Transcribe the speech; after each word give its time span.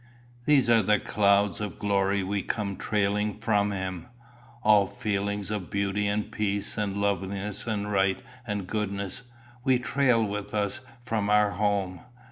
These 0.45 0.67
are 0.67 0.81
the 0.81 0.97
clouds 0.97 1.61
of 1.61 1.77
glory 1.77 2.23
we 2.23 2.41
come 2.41 2.75
trailing 2.75 3.35
from 3.37 3.69
him. 3.71 4.07
All 4.63 4.87
feelings 4.87 5.51
of 5.51 5.69
beauty 5.69 6.07
and 6.07 6.31
peace 6.31 6.75
and 6.75 6.97
loveliness 6.97 7.67
and 7.67 7.91
right 7.91 8.19
and 8.47 8.65
goodness, 8.65 9.21
we 9.63 9.77
trail 9.77 10.23
with 10.25 10.55
us 10.55 10.79
from 11.03 11.29
our 11.29 11.51
home. 11.51 11.99